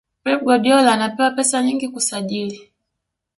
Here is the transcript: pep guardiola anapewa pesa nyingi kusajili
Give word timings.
pep 0.23 0.39
guardiola 0.43 0.93
anapewa 0.93 1.31
pesa 1.31 1.61
nyingi 1.63 1.87
kusajili 1.89 2.71